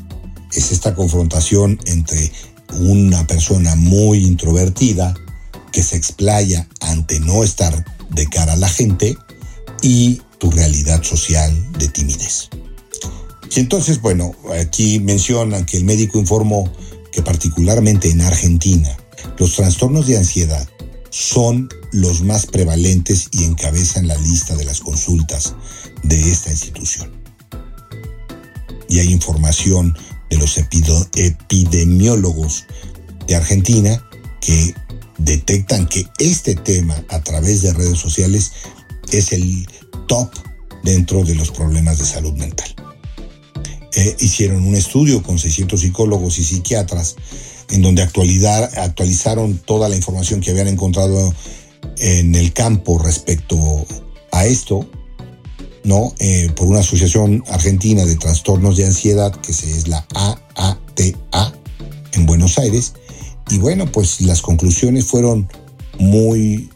Es 0.51 0.71
esta 0.71 0.93
confrontación 0.93 1.79
entre 1.85 2.31
una 2.79 3.25
persona 3.25 3.75
muy 3.75 4.25
introvertida 4.25 5.13
que 5.71 5.83
se 5.83 5.95
explaya 5.95 6.67
ante 6.81 7.19
no 7.19 7.43
estar 7.43 7.85
de 8.09 8.27
cara 8.27 8.53
a 8.53 8.57
la 8.57 8.69
gente 8.69 9.17
y 9.81 10.21
tu 10.37 10.51
realidad 10.51 11.03
social 11.03 11.71
de 11.73 11.87
timidez. 11.87 12.49
Y 13.53 13.59
entonces, 13.59 14.01
bueno, 14.01 14.33
aquí 14.59 14.99
mencionan 14.99 15.65
que 15.65 15.77
el 15.77 15.83
médico 15.83 16.17
informó 16.19 16.71
que 17.11 17.21
particularmente 17.21 18.09
en 18.09 18.21
Argentina, 18.21 18.97
los 19.37 19.55
trastornos 19.55 20.07
de 20.07 20.17
ansiedad 20.17 20.67
son 21.09 21.69
los 21.91 22.21
más 22.21 22.45
prevalentes 22.45 23.29
y 23.31 23.43
encabezan 23.45 24.07
la 24.07 24.17
lista 24.17 24.55
de 24.55 24.65
las 24.65 24.81
consultas 24.81 25.55
de 26.03 26.29
esta 26.29 26.51
institución. 26.51 27.11
Y 28.89 28.99
hay 28.99 29.13
información 29.13 29.97
de 30.29 30.37
los 30.37 30.57
epidemiólogos 30.57 32.65
de 33.27 33.35
Argentina 33.35 34.03
que 34.41 34.73
detectan 35.17 35.87
que 35.87 36.05
este 36.19 36.55
tema 36.55 37.01
a 37.09 37.21
través 37.21 37.61
de 37.61 37.73
redes 37.73 37.97
sociales 37.97 38.51
es 39.11 39.31
el 39.31 39.67
top 40.07 40.31
dentro 40.83 41.23
de 41.23 41.35
los 41.35 41.51
problemas 41.51 41.97
de 41.97 42.05
salud 42.05 42.33
mental. 42.33 42.74
Eh, 43.95 44.17
hicieron 44.19 44.65
un 44.65 44.75
estudio 44.75 45.23
con 45.23 45.39
600 45.39 45.79
psicólogos 45.79 46.37
y 46.37 46.43
psiquiatras 46.43 47.15
en 47.69 47.81
donde 47.81 48.03
actualizaron 48.03 49.57
toda 49.59 49.87
la 49.87 49.95
información 49.95 50.41
que 50.41 50.51
habían 50.51 50.67
encontrado 50.67 51.33
en 51.97 52.35
el 52.35 52.51
campo 52.51 52.99
respecto 52.99 53.85
a 54.31 54.45
esto, 54.45 54.87
¿no? 55.85 56.13
Eh, 56.19 56.51
por 56.55 56.67
una 56.67 56.79
asociación 56.79 57.43
argentina 57.47 58.05
de 58.05 58.15
trastornos 58.17 58.75
de 58.75 58.85
ansiedad, 58.85 59.33
que 59.33 59.53
es 59.53 59.87
la 59.87 60.05
AATA, 60.13 61.53
en 62.13 62.25
Buenos 62.25 62.57
Aires. 62.57 62.93
Y 63.49 63.59
bueno, 63.59 63.89
pues 63.91 64.19
las 64.21 64.41
conclusiones 64.41 65.05
fueron 65.05 65.47
muy 65.99 66.69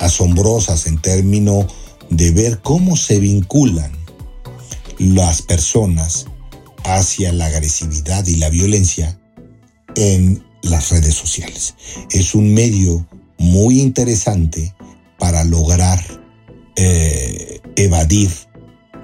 asombrosas 0.00 0.86
en 0.86 1.00
términos 1.00 1.66
de 2.10 2.32
ver 2.32 2.60
cómo 2.60 2.96
se 2.96 3.20
vinculan 3.20 3.92
las 4.98 5.42
personas 5.42 6.26
hacia 6.86 7.32
la 7.32 7.46
agresividad 7.46 8.26
y 8.26 8.36
la 8.36 8.48
violencia 8.48 9.18
en 9.96 10.44
las 10.62 10.90
redes 10.90 11.14
sociales. 11.14 11.74
Es 12.10 12.34
un 12.34 12.54
medio 12.54 13.06
muy 13.38 13.80
interesante 13.80 14.74
para 15.18 15.44
lograr 15.44 16.00
eh, 16.76 17.60
evadir 17.76 18.30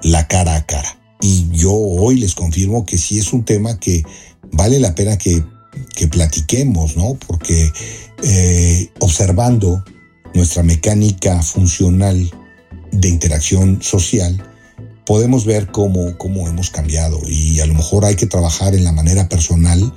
la 0.03 0.27
cara 0.27 0.55
a 0.55 0.65
cara. 0.65 0.99
Y 1.21 1.49
yo 1.51 1.73
hoy 1.73 2.17
les 2.17 2.35
confirmo 2.35 2.85
que 2.85 2.97
sí 2.97 3.19
es 3.19 3.33
un 3.33 3.45
tema 3.45 3.79
que 3.79 4.03
vale 4.51 4.79
la 4.79 4.95
pena 4.95 5.17
que, 5.17 5.43
platiquemos, 6.11 6.97
¿no? 6.97 7.15
Porque 7.15 7.71
eh, 8.23 8.89
observando 8.99 9.83
nuestra 10.33 10.61
mecánica 10.61 11.41
funcional 11.41 12.29
de 12.91 13.07
interacción 13.07 13.81
social, 13.81 14.52
podemos 15.05 15.45
ver 15.45 15.67
cómo, 15.67 16.17
cómo 16.17 16.47
hemos 16.47 16.69
cambiado 16.69 17.19
y 17.27 17.59
a 17.59 17.65
lo 17.65 17.73
mejor 17.73 18.05
hay 18.05 18.15
que 18.15 18.27
trabajar 18.27 18.75
en 18.75 18.83
la 18.83 18.91
manera 18.91 19.27
personal 19.27 19.93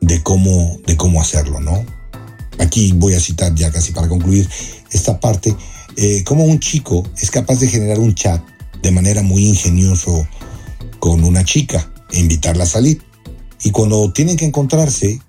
de 0.00 0.22
cómo, 0.22 0.78
de 0.86 0.96
cómo 0.96 1.20
hacerlo, 1.20 1.60
¿no? 1.60 1.84
Aquí 2.58 2.92
voy 2.92 3.14
a 3.14 3.20
citar 3.20 3.54
ya 3.54 3.70
casi 3.70 3.92
para 3.92 4.08
concluir 4.08 4.48
esta 4.90 5.20
parte, 5.20 5.54
eh, 5.96 6.24
cómo 6.24 6.44
un 6.44 6.58
chico 6.58 7.04
es 7.20 7.30
capaz 7.30 7.60
de 7.60 7.68
generar 7.68 7.98
un 7.98 8.14
chat 8.14 8.42
de 8.82 8.90
manera 8.90 9.22
muy 9.22 9.46
ingenioso 9.46 10.26
con 10.98 11.24
una 11.24 11.44
chica 11.44 11.92
e 12.12 12.20
invitarla 12.20 12.64
a 12.64 12.66
salir. 12.66 13.02
Y 13.62 13.70
cuando 13.70 14.12
tienen 14.12 14.36
que 14.36 14.46
encontrarse 14.46 15.20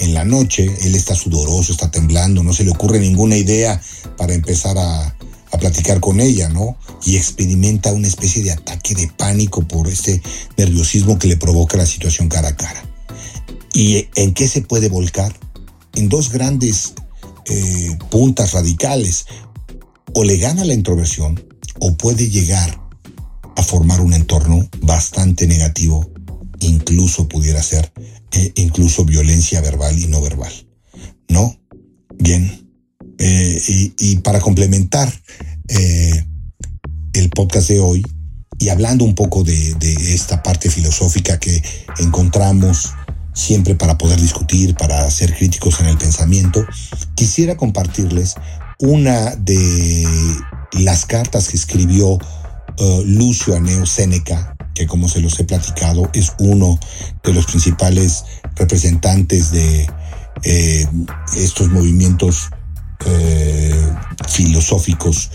en 0.00 0.14
la 0.14 0.24
noche, 0.24 0.68
él 0.82 0.94
está 0.94 1.14
sudoroso, 1.14 1.72
está 1.72 1.90
temblando, 1.90 2.42
no 2.42 2.52
se 2.52 2.64
le 2.64 2.70
ocurre 2.70 2.98
ninguna 3.00 3.36
idea 3.36 3.80
para 4.16 4.34
empezar 4.34 4.76
a, 4.78 5.16
a 5.56 5.58
platicar 5.58 6.00
con 6.00 6.20
ella, 6.20 6.48
¿no? 6.48 6.76
Y 7.04 7.16
experimenta 7.16 7.92
una 7.92 8.06
especie 8.06 8.42
de 8.42 8.52
ataque 8.52 8.94
de 8.94 9.08
pánico 9.08 9.66
por 9.66 9.88
este 9.88 10.22
nerviosismo 10.56 11.18
que 11.18 11.28
le 11.28 11.36
provoca 11.36 11.76
la 11.76 11.86
situación 11.86 12.28
cara 12.28 12.48
a 12.48 12.56
cara. 12.56 12.84
¿Y 13.72 14.08
en 14.14 14.32
qué 14.32 14.48
se 14.48 14.62
puede 14.62 14.88
volcar? 14.88 15.38
En 15.94 16.08
dos 16.08 16.30
grandes 16.30 16.94
eh, 17.46 17.98
puntas 18.10 18.52
radicales. 18.52 19.26
O 20.14 20.24
le 20.24 20.38
gana 20.38 20.64
la 20.64 20.72
introversión 20.72 21.44
o 21.78 21.96
puede 21.96 22.30
llegar 22.30 22.80
a 23.54 23.62
formar 23.62 24.00
un 24.00 24.14
entorno 24.14 24.68
bastante 24.80 25.46
negativo, 25.46 26.10
incluso 26.60 27.28
pudiera 27.28 27.62
ser, 27.62 27.92
eh, 28.32 28.52
incluso 28.56 29.04
violencia 29.04 29.60
verbal 29.60 29.98
y 29.98 30.06
no 30.06 30.22
verbal. 30.22 30.52
¿No? 31.28 31.58
Bien. 32.18 32.65
Eh, 33.18 33.92
y, 33.98 34.16
para 34.16 34.40
complementar 34.40 35.12
el 35.68 37.30
podcast 37.30 37.68
de 37.68 37.80
hoy 37.80 38.04
y 38.58 38.68
hablando 38.68 39.04
un 39.04 39.14
poco 39.14 39.44
de, 39.44 39.76
esta 40.14 40.42
parte 40.42 40.70
filosófica 40.70 41.38
que 41.38 41.62
encontramos 41.98 42.92
siempre 43.34 43.74
para 43.74 43.98
poder 43.98 44.20
discutir, 44.20 44.74
para 44.74 45.10
ser 45.10 45.34
críticos 45.34 45.80
en 45.80 45.86
el 45.86 45.98
pensamiento, 45.98 46.64
quisiera 47.14 47.56
compartirles 47.56 48.34
una 48.78 49.36
de 49.36 50.06
las 50.72 51.04
cartas 51.04 51.48
que 51.48 51.56
escribió 51.56 52.08
uh, 52.08 53.02
Lucio 53.04 53.56
Aneo 53.56 53.84
Séneca, 53.84 54.56
que 54.74 54.86
como 54.86 55.08
se 55.08 55.20
los 55.20 55.38
he 55.38 55.44
platicado, 55.44 56.10
es 56.14 56.32
uno 56.38 56.78
de 57.22 57.34
los 57.34 57.46
principales 57.46 58.24
representantes 58.56 59.50
de 59.50 59.86
eh, 60.42 60.86
estos 61.36 61.68
movimientos 61.68 62.50
eh, 63.06 63.92
filosóficos 64.28 65.30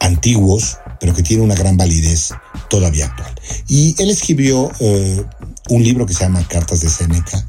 antiguos, 0.00 0.78
pero 0.98 1.14
que 1.14 1.22
tiene 1.22 1.42
una 1.42 1.54
gran 1.54 1.76
validez 1.76 2.30
todavía 2.68 3.06
actual. 3.06 3.34
Y 3.68 3.94
él 3.98 4.10
escribió 4.10 4.70
eh, 4.80 5.24
un 5.68 5.82
libro 5.82 6.06
que 6.06 6.14
se 6.14 6.24
llama 6.24 6.46
Cartas 6.46 6.80
de 6.80 6.88
Seneca, 6.90 7.46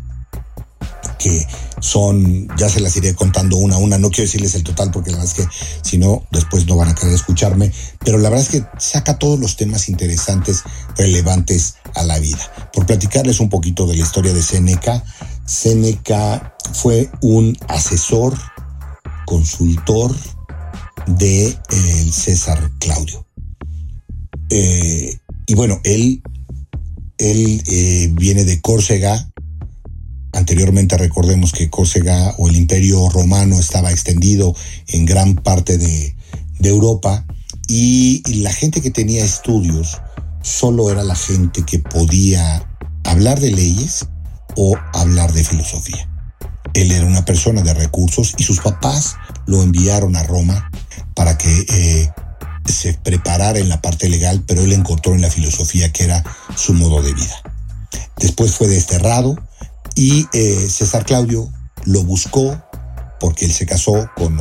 que 1.17 1.47
son, 1.79 2.47
ya 2.57 2.69
se 2.69 2.79
las 2.79 2.95
iré 2.95 3.13
contando 3.15 3.57
una 3.57 3.75
a 3.75 3.79
una, 3.79 3.97
no 3.97 4.09
quiero 4.09 4.23
decirles 4.23 4.55
el 4.55 4.63
total 4.63 4.91
porque 4.91 5.11
la 5.11 5.17
verdad 5.17 5.33
es 5.37 5.45
que 5.45 5.51
si 5.81 5.97
no, 5.97 6.25
después 6.31 6.65
no 6.67 6.77
van 6.77 6.89
a 6.89 6.95
querer 6.95 7.13
escucharme, 7.13 7.71
pero 7.99 8.17
la 8.17 8.29
verdad 8.29 8.45
es 8.45 8.51
que 8.51 8.65
saca 8.79 9.17
todos 9.17 9.39
los 9.39 9.55
temas 9.55 9.89
interesantes, 9.89 10.63
relevantes 10.95 11.75
a 11.95 12.03
la 12.03 12.19
vida. 12.19 12.39
Por 12.73 12.85
platicarles 12.85 13.39
un 13.39 13.49
poquito 13.49 13.87
de 13.87 13.95
la 13.95 14.03
historia 14.03 14.33
de 14.33 14.43
Seneca, 14.43 15.03
Seneca 15.45 16.55
fue 16.73 17.09
un 17.21 17.57
asesor, 17.67 18.37
consultor 19.31 20.13
de 21.07 21.47
eh, 21.47 22.11
César 22.11 22.69
Claudio. 22.79 23.25
Eh, 24.49 25.17
y 25.47 25.55
bueno, 25.55 25.79
él 25.85 26.21
él 27.17 27.63
eh, 27.67 28.09
viene 28.11 28.43
de 28.43 28.59
Córcega. 28.59 29.31
Anteriormente 30.33 30.97
recordemos 30.97 31.53
que 31.53 31.69
Córcega 31.69 32.35
o 32.37 32.49
el 32.49 32.57
imperio 32.57 33.07
romano 33.07 33.57
estaba 33.57 33.91
extendido 33.91 34.53
en 34.87 35.05
gran 35.05 35.35
parte 35.35 35.77
de, 35.77 36.15
Europa 36.63 37.25
y, 37.67 38.21
la 38.43 38.53
gente 38.53 38.81
que 38.81 38.91
tenía 38.91 39.25
estudios 39.25 39.99
solo 40.43 40.91
era 40.91 41.03
la 41.03 41.15
gente 41.15 41.63
que 41.63 41.79
podía 41.79 42.67
hablar 43.03 43.39
de 43.39 43.51
leyes 43.51 44.05
o 44.55 44.75
hablar 44.93 45.33
de 45.33 45.43
filosofía. 45.43 46.10
Él 46.73 46.91
era 46.91 47.05
una 47.05 47.25
persona 47.25 47.61
de 47.61 47.73
recursos 47.73 48.33
y 48.37 48.43
sus 48.43 48.59
papás 48.59 49.15
lo 49.45 49.61
enviaron 49.61 50.15
a 50.15 50.23
Roma 50.23 50.69
para 51.15 51.37
que 51.37 51.65
eh, 51.69 52.09
se 52.65 52.93
preparara 52.93 53.59
en 53.59 53.69
la 53.69 53.81
parte 53.81 54.09
legal, 54.09 54.43
pero 54.47 54.61
él 54.61 54.73
encontró 54.73 55.13
en 55.13 55.21
la 55.21 55.29
filosofía 55.29 55.91
que 55.91 56.05
era 56.05 56.23
su 56.55 56.73
modo 56.73 57.01
de 57.01 57.13
vida. 57.13 57.41
Después 58.17 58.53
fue 58.55 58.67
desterrado 58.67 59.35
y 59.95 60.27
eh, 60.33 60.67
César 60.69 61.05
Claudio 61.05 61.51
lo 61.85 62.03
buscó 62.03 62.61
porque 63.19 63.45
él 63.45 63.53
se 63.53 63.65
casó 63.65 64.09
con, 64.15 64.39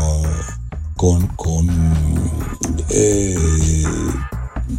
con, 0.96 1.30
eh, 2.90 3.84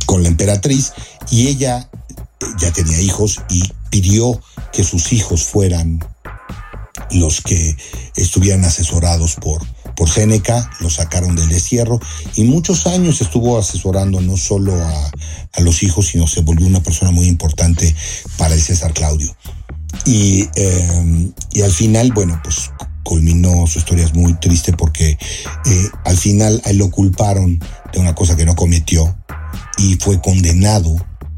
con 0.05 0.23
la 0.23 0.29
emperatriz 0.29 0.93
y 1.29 1.47
ella 1.47 1.89
ya 2.57 2.71
tenía 2.71 2.99
hijos 3.01 3.41
y 3.49 3.63
pidió 3.89 4.41
que 4.71 4.83
sus 4.83 5.13
hijos 5.13 5.43
fueran 5.43 5.99
los 7.13 7.41
que 7.41 7.75
estuvieran 8.15 8.63
asesorados 8.65 9.35
por, 9.35 9.65
por 9.95 10.09
Séneca, 10.09 10.69
lo 10.79 10.89
sacaron 10.89 11.35
del 11.35 11.49
destierro 11.49 11.99
y 12.35 12.43
muchos 12.43 12.87
años 12.87 13.21
estuvo 13.21 13.57
asesorando 13.57 14.21
no 14.21 14.37
solo 14.37 14.73
a, 14.75 15.11
los 15.59 15.83
hijos, 15.83 16.07
sino 16.07 16.25
se 16.27 16.41
volvió 16.41 16.65
una 16.65 16.81
persona 16.81 17.11
muy 17.11 17.27
importante 17.27 17.95
para 18.37 18.55
el 18.55 18.61
César 18.61 18.93
Claudio. 18.93 19.35
Y, 20.05 20.47
eh, 20.55 21.31
y 21.51 21.61
al 21.61 21.71
final, 21.71 22.11
bueno, 22.13 22.39
pues 22.43 22.71
culminó 23.03 23.67
su 23.67 23.79
historia 23.79 24.05
es 24.05 24.13
muy 24.13 24.33
triste 24.35 24.73
porque 24.73 25.17
eh, 25.65 25.89
al 26.05 26.17
final 26.17 26.61
él 26.65 26.77
lo 26.77 26.89
culparon 26.89 27.59
de 27.91 27.99
una 27.99 28.15
cosa 28.15 28.35
que 28.35 28.45
no 28.45 28.55
cometió 28.55 29.17
y 29.77 29.95
fue 29.95 30.21
condenado 30.21 30.95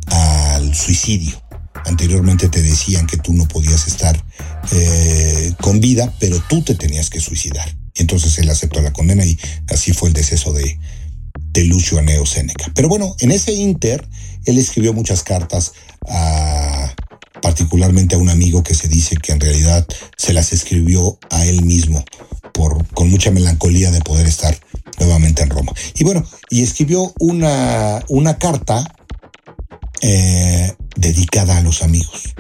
al 0.08 0.75
suicidio. 0.75 1.42
Anteriormente 1.86 2.48
te 2.50 2.62
decían 2.62 3.08
que 3.08 3.18
tú 3.18 3.34
no 3.34 3.48
podías 3.48 3.88
estar 3.88 4.24
eh, 4.72 5.53
con 5.62 5.79
vida, 5.79 6.13
pero 6.20 6.41
tú 6.48 6.62
te 6.62 6.75
tenías 6.75 7.10
que 7.10 7.20
suicidar. 7.20 7.75
Entonces 7.96 8.38
él 8.39 8.50
aceptó 8.50 8.82
la 8.82 8.93
condena 8.93 9.25
y 9.25 9.38
así 9.70 9.93
fue 9.93 10.10
el 10.10 10.13
deceso 10.13 10.53
de, 10.53 10.79
de 11.51 11.63
Lucio 11.65 12.00
Aneo 12.00 12.25
Séneca. 12.25 12.72
Pero 12.74 12.89
bueno, 12.89 13.15
en 13.20 13.32
ese 13.32 13.53
inter, 13.53 14.08
él 14.46 14.58
escribió 14.58 14.93
muchas 14.93 15.24
cartas 15.24 15.74
a, 16.08 16.93
particularmente 17.41 18.15
a 18.15 18.20
un 18.20 18.29
amigo 18.29 18.63
que 18.63 18.74
se 18.74 18.88
dice 18.88 19.15
que 19.17 19.32
en 19.32 19.39
realidad 19.39 19.86
se 20.17 20.34
las 20.34 20.53
escribió 20.53 21.20
a 21.29 21.46
él 21.46 21.63
mismo 21.63 22.03
por, 22.53 22.88
con 22.93 23.10
mucha 23.10 23.32
melancolía 23.32 23.91
de 23.91 24.01
poder 24.01 24.27
estar 24.27 24.58
nuevamente 25.00 25.43
en 25.43 25.50
Roma. 25.50 25.74
Y 25.96 26.03
bueno, 26.03 26.25
y 26.50 26.63
escribió 26.63 27.13
una, 27.20 28.03
una 28.08 28.38
carta 28.38 28.84
eh, 30.01 30.74
dedicada 30.96 31.58
a 31.58 31.62
los 31.62 31.84
amigos. 31.84 32.34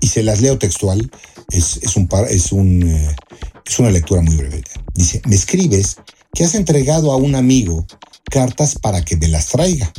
Y 0.00 0.08
se 0.08 0.22
las 0.22 0.40
leo 0.40 0.58
textual, 0.58 1.10
es, 1.50 1.78
es, 1.82 1.96
un, 1.96 2.08
es, 2.28 2.52
un, 2.52 2.82
eh, 2.82 3.16
es 3.64 3.78
una 3.78 3.90
lectura 3.90 4.22
muy 4.22 4.36
breve. 4.36 4.62
Dice, 4.94 5.20
me 5.26 5.36
escribes 5.36 5.96
que 6.32 6.44
has 6.44 6.54
entregado 6.54 7.12
a 7.12 7.16
un 7.16 7.34
amigo 7.34 7.86
cartas 8.30 8.76
para 8.78 9.04
que 9.04 9.16
me 9.16 9.28
las 9.28 9.46
traiga. 9.46 9.92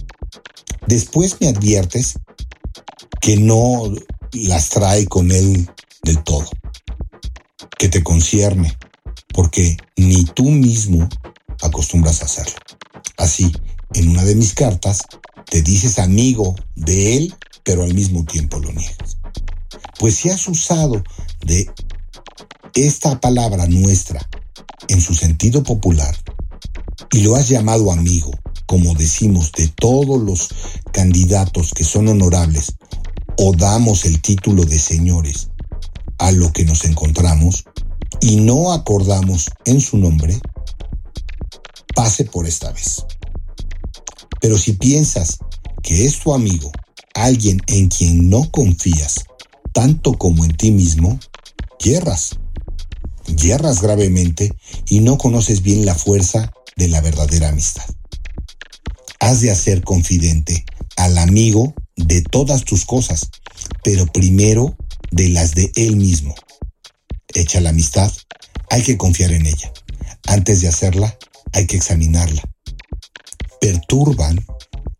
Después 0.87 1.37
me 1.39 1.47
adviertes 1.47 2.15
que 3.21 3.37
no 3.37 3.93
las 4.33 4.69
trae 4.69 5.05
con 5.05 5.31
él 5.31 5.69
del 6.03 6.23
todo, 6.23 6.49
que 7.77 7.89
te 7.89 8.03
concierne, 8.03 8.75
porque 9.33 9.77
ni 9.97 10.23
tú 10.23 10.49
mismo 10.49 11.07
acostumbras 11.61 12.21
a 12.21 12.25
hacerlo. 12.25 12.55
Así, 13.17 13.51
en 13.93 14.09
una 14.09 14.23
de 14.23 14.35
mis 14.35 14.53
cartas, 14.53 15.01
te 15.49 15.61
dices 15.61 15.99
amigo 15.99 16.55
de 16.75 17.17
él, 17.17 17.35
pero 17.63 17.83
al 17.83 17.93
mismo 17.93 18.23
tiempo 18.25 18.59
lo 18.59 18.71
niegas. 18.71 19.18
Pues 19.99 20.15
si 20.15 20.29
has 20.29 20.47
usado 20.47 21.03
de 21.45 21.69
esta 22.73 23.19
palabra 23.19 23.67
nuestra 23.67 24.25
en 24.87 25.01
su 25.01 25.13
sentido 25.13 25.61
popular 25.61 26.15
y 27.11 27.19
lo 27.19 27.35
has 27.35 27.49
llamado 27.49 27.91
amigo, 27.91 28.31
como 28.65 28.93
decimos 28.93 29.51
de 29.51 29.67
todos 29.67 30.21
los 30.21 30.49
candidatos 30.93 31.73
que 31.73 31.83
son 31.83 32.07
honorables 32.07 32.75
o 33.37 33.51
damos 33.51 34.05
el 34.05 34.21
título 34.21 34.63
de 34.63 34.79
señores 34.79 35.49
a 36.17 36.31
lo 36.31 36.53
que 36.53 36.63
nos 36.63 36.85
encontramos 36.85 37.65
y 38.21 38.37
no 38.37 38.71
acordamos 38.71 39.49
en 39.65 39.81
su 39.81 39.97
nombre, 39.97 40.39
pase 41.93 42.23
por 42.23 42.47
esta 42.47 42.71
vez. 42.71 43.05
Pero 44.39 44.57
si 44.57 44.73
piensas 44.73 45.39
que 45.83 46.05
es 46.05 46.19
tu 46.19 46.33
amigo, 46.33 46.71
alguien 47.15 47.59
en 47.67 47.89
quien 47.89 48.29
no 48.29 48.49
confías, 48.49 49.25
tanto 49.71 50.13
como 50.13 50.45
en 50.45 50.55
ti 50.55 50.71
mismo, 50.71 51.19
yerras. 51.79 52.37
Yerras 53.25 53.81
gravemente 53.81 54.53
y 54.87 55.01
no 55.01 55.17
conoces 55.17 55.61
bien 55.61 55.85
la 55.85 55.95
fuerza 55.95 56.51
de 56.75 56.87
la 56.87 57.01
verdadera 57.01 57.49
amistad. 57.49 57.85
Has 59.19 59.41
de 59.41 59.51
hacer 59.51 59.83
confidente 59.83 60.65
al 60.95 61.17
amigo 61.17 61.73
de 61.95 62.21
todas 62.21 62.63
tus 62.63 62.85
cosas, 62.85 63.29
pero 63.83 64.05
primero 64.07 64.75
de 65.11 65.29
las 65.29 65.53
de 65.53 65.71
él 65.75 65.95
mismo. 65.95 66.33
Hecha 67.33 67.61
la 67.61 67.69
amistad, 67.69 68.11
hay 68.69 68.81
que 68.81 68.97
confiar 68.97 69.31
en 69.31 69.45
ella. 69.45 69.71
Antes 70.25 70.61
de 70.61 70.67
hacerla, 70.67 71.17
hay 71.53 71.67
que 71.67 71.77
examinarla. 71.77 72.41
Perturban 73.61 74.43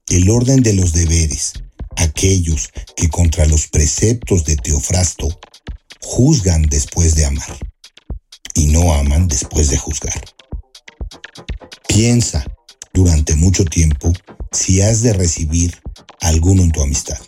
el 0.10 0.29
orden 0.29 0.62
de 0.62 0.73
los 0.73 0.93
deberes 0.93 1.53
aquellos 1.95 2.69
que 2.95 3.10
contra 3.10 3.45
los 3.45 3.67
preceptos 3.67 4.45
de 4.45 4.56
Teofrasto 4.56 5.28
juzgan 6.02 6.63
después 6.63 7.15
de 7.15 7.25
amar 7.25 7.58
y 8.54 8.67
no 8.67 8.93
aman 8.93 9.28
después 9.28 9.69
de 9.69 9.78
juzgar. 9.78 10.21
Piensa 11.88 12.45
durante 12.93 13.36
mucho 13.36 13.65
tiempo 13.65 14.12
si 14.52 14.82
has 14.82 15.02
de 15.02 15.13
recibir 15.13 15.80
alguno 16.21 16.63
en 16.63 16.71
tu 16.71 16.82
amistad. 16.82 17.19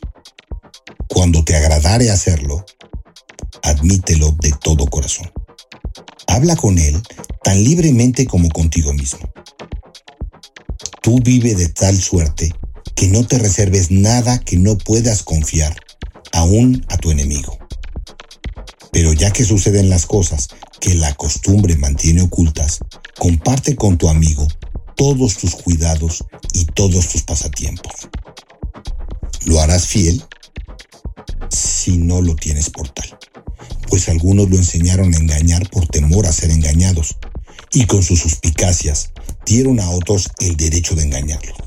Cuando 1.08 1.43
te 1.43 1.56
agradare 1.56 2.10
hacerlo, 2.10 2.65
admítelo 3.63 4.32
de 4.41 4.52
todo 4.62 4.88
corazón. 4.88 5.32
Habla 6.28 6.56
con 6.56 6.78
él 6.80 7.02
tan 7.43 7.63
libremente 7.63 8.26
como 8.26 8.50
contigo 8.50 8.93
mismo. 8.93 9.32
Tú 11.02 11.19
vive 11.21 11.56
de 11.56 11.67
tal 11.69 11.97
suerte 11.97 12.54
que 12.95 13.08
no 13.08 13.25
te 13.25 13.39
reserves 13.39 13.91
nada 13.91 14.39
que 14.39 14.58
no 14.58 14.77
puedas 14.77 15.23
confiar, 15.23 15.75
aún 16.32 16.86
a 16.89 16.97
tu 16.97 17.12
enemigo. 17.12 17.58
Pero 18.91 19.13
ya 19.13 19.32
que 19.32 19.45
suceden 19.45 19.89
las 19.89 20.06
cosas 20.06 20.49
que 20.80 20.95
la 20.95 21.13
costumbre 21.15 21.75
mantiene 21.77 22.21
ocultas, 22.21 22.80
comparte 23.17 23.75
con 23.75 23.97
tu 23.97 24.10
amigo 24.10 24.47
todos 24.95 25.38
tus 25.38 25.56
cuidados 25.56 26.23
y 26.54 26.65
todos 26.65 27.08
tus 27.10 27.23
pasatiempos. 27.23 28.10
¿Lo 29.45 29.60
harás 29.60 29.88
fiel? 29.88 30.23
Si 31.49 31.97
no 31.97 32.21
lo 32.21 32.36
tienes 32.36 32.69
por 32.69 32.89
tal, 32.89 33.17
pues 33.89 34.10
algunos 34.10 34.49
lo 34.49 34.58
enseñaron 34.58 35.13
a 35.13 35.17
engañar 35.17 35.69
por 35.69 35.88
temor 35.88 36.25
a 36.25 36.32
ser 36.32 36.51
engañados, 36.51 37.17
y 37.73 37.86
con 37.86 38.04
sus 38.04 38.19
suspicacias 38.19 39.12
dieron 39.45 39.80
a 39.80 39.89
otros 39.89 40.30
el 40.39 40.58
derecho 40.58 40.95
de 40.95 41.04
engañarlos. 41.04 41.58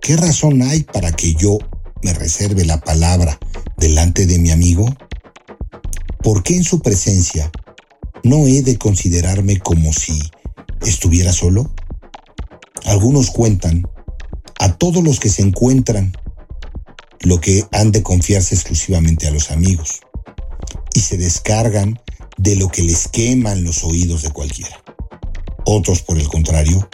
¿Qué 0.00 0.16
razón 0.16 0.62
hay 0.62 0.82
para 0.82 1.12
que 1.12 1.34
yo 1.34 1.58
me 2.02 2.14
reserve 2.14 2.64
la 2.64 2.80
palabra 2.80 3.38
delante 3.76 4.26
de 4.26 4.38
mi 4.38 4.50
amigo? 4.50 4.88
¿Por 6.22 6.42
qué 6.42 6.56
en 6.56 6.64
su 6.64 6.80
presencia 6.80 7.50
no 8.24 8.46
he 8.46 8.62
de 8.62 8.78
considerarme 8.78 9.58
como 9.58 9.92
si 9.92 10.18
estuviera 10.86 11.32
solo? 11.32 11.70
Algunos 12.86 13.30
cuentan 13.30 13.86
a 14.58 14.76
todos 14.78 15.04
los 15.04 15.20
que 15.20 15.28
se 15.28 15.42
encuentran 15.42 16.12
lo 17.20 17.38
que 17.40 17.66
han 17.70 17.92
de 17.92 18.02
confiarse 18.02 18.54
exclusivamente 18.54 19.28
a 19.28 19.30
los 19.30 19.50
amigos 19.50 20.00
y 20.94 21.00
se 21.00 21.18
descargan 21.18 22.00
de 22.38 22.56
lo 22.56 22.68
que 22.68 22.82
les 22.82 23.06
queman 23.06 23.64
los 23.64 23.84
oídos 23.84 24.22
de 24.22 24.30
cualquiera. 24.30 24.82
Otros, 25.66 26.00
por 26.00 26.18
el 26.18 26.26
contrario, 26.26 26.88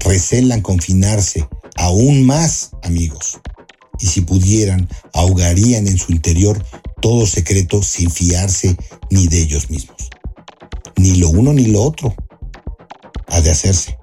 recelan 0.00 0.62
confinarse 0.62 1.46
aún 1.78 2.26
más 2.26 2.72
amigos. 2.82 3.38
Y 4.00 4.06
si 4.06 4.20
pudieran, 4.20 4.88
ahogarían 5.14 5.88
en 5.88 5.96
su 5.96 6.12
interior 6.12 6.64
todo 7.00 7.26
secreto 7.26 7.82
sin 7.82 8.10
fiarse 8.10 8.76
ni 9.10 9.28
de 9.28 9.40
ellos 9.40 9.70
mismos. 9.70 10.10
Ni 10.96 11.14
lo 11.16 11.30
uno 11.30 11.52
ni 11.52 11.66
lo 11.66 11.82
otro 11.82 12.14
ha 13.28 13.40
de 13.40 13.50
hacerse, 13.50 13.96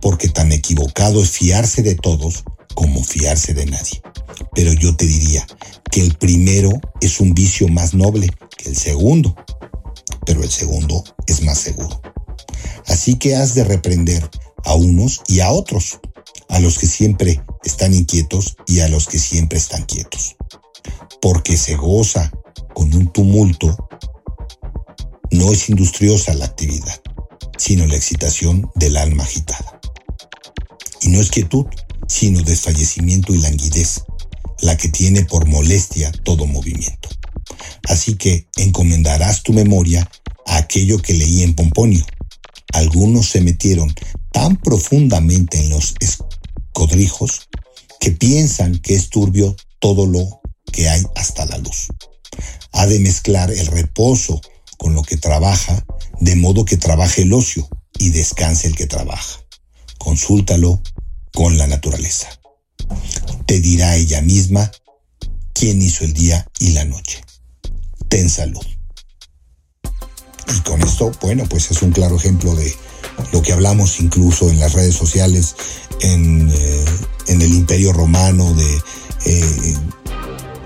porque 0.00 0.28
tan 0.28 0.50
equivocado 0.52 1.22
es 1.22 1.30
fiarse 1.30 1.82
de 1.82 1.94
todos 1.94 2.44
como 2.74 3.02
fiarse 3.02 3.54
de 3.54 3.66
nadie. 3.66 4.02
Pero 4.54 4.72
yo 4.72 4.96
te 4.96 5.06
diría 5.06 5.46
que 5.90 6.00
el 6.00 6.16
primero 6.16 6.70
es 7.00 7.20
un 7.20 7.34
vicio 7.34 7.68
más 7.68 7.94
noble 7.94 8.28
que 8.56 8.68
el 8.68 8.76
segundo, 8.76 9.36
pero 10.26 10.42
el 10.42 10.50
segundo 10.50 11.04
es 11.26 11.42
más 11.42 11.58
seguro. 11.58 12.00
Así 12.86 13.14
que 13.14 13.36
has 13.36 13.54
de 13.54 13.64
reprender 13.64 14.28
a 14.64 14.74
unos 14.74 15.20
y 15.28 15.40
a 15.40 15.52
otros 15.52 16.00
a 16.52 16.60
los 16.60 16.78
que 16.78 16.86
siempre 16.86 17.42
están 17.64 17.94
inquietos 17.94 18.56
y 18.66 18.80
a 18.80 18.88
los 18.88 19.06
que 19.06 19.18
siempre 19.18 19.58
están 19.58 19.84
quietos. 19.84 20.36
Porque 21.22 21.56
se 21.56 21.76
goza 21.76 22.30
con 22.74 22.94
un 22.94 23.10
tumulto, 23.10 23.76
No 25.30 25.50
es 25.50 25.70
industriosa 25.70 26.34
la 26.34 26.44
actividad, 26.44 27.00
sino 27.56 27.86
la 27.86 27.96
excitación 27.96 28.70
del 28.74 28.98
alma 28.98 29.22
agitada. 29.22 29.80
Y 31.00 31.08
no 31.08 31.20
es 31.20 31.30
quietud, 31.30 31.64
sino 32.06 32.42
desfallecimiento 32.42 33.34
y 33.34 33.38
languidez, 33.38 34.02
la 34.60 34.76
que 34.76 34.90
tiene 34.90 35.24
por 35.24 35.48
molestia 35.48 36.12
todo 36.22 36.46
movimiento. 36.46 37.08
Así 37.88 38.16
que 38.16 38.46
encomendarás 38.58 39.42
tu 39.42 39.54
memoria 39.54 40.06
a 40.44 40.58
aquello 40.58 41.00
que 41.00 41.14
leí 41.14 41.42
en 41.42 41.54
Pomponio. 41.54 42.04
Algunos 42.74 43.28
se 43.28 43.40
metieron 43.40 43.94
tan 44.32 44.56
profundamente 44.56 45.58
en 45.58 45.70
los 45.70 45.94
escodrijos 46.72 47.50
que 48.00 48.12
piensan 48.12 48.78
que 48.78 48.94
es 48.94 49.10
turbio 49.10 49.54
todo 49.78 50.06
lo 50.06 50.40
que 50.72 50.88
hay 50.88 51.02
hasta 51.16 51.44
la 51.44 51.58
luz. 51.58 51.88
Ha 52.72 52.86
de 52.86 52.98
mezclar 52.98 53.50
el 53.50 53.66
reposo 53.66 54.40
con 54.78 54.94
lo 54.94 55.02
que 55.02 55.18
trabaja, 55.18 55.84
de 56.20 56.34
modo 56.34 56.64
que 56.64 56.78
trabaje 56.78 57.22
el 57.22 57.34
ocio 57.34 57.68
y 57.98 58.08
descanse 58.08 58.68
el 58.68 58.74
que 58.74 58.86
trabaja. 58.86 59.38
Consúltalo 59.98 60.82
con 61.34 61.58
la 61.58 61.66
naturaleza. 61.66 62.28
Te 63.46 63.60
dirá 63.60 63.96
ella 63.96 64.22
misma 64.22 64.70
quién 65.52 65.82
hizo 65.82 66.04
el 66.04 66.14
día 66.14 66.50
y 66.58 66.70
la 66.70 66.86
noche. 66.86 67.20
Ten 68.08 68.30
salud. 68.30 68.64
Y 70.54 70.60
con 70.60 70.82
esto, 70.82 71.10
bueno, 71.20 71.44
pues 71.48 71.70
es 71.70 71.82
un 71.82 71.92
claro 71.92 72.16
ejemplo 72.16 72.54
de 72.54 72.74
lo 73.32 73.42
que 73.42 73.52
hablamos 73.52 74.00
incluso 74.00 74.50
en 74.50 74.60
las 74.60 74.74
redes 74.74 74.94
sociales, 74.94 75.54
en, 76.00 76.50
eh, 76.52 76.84
el 77.28 77.54
imperio 77.54 77.92
romano 77.92 78.52
de 78.54 78.82
eh, 79.24 79.76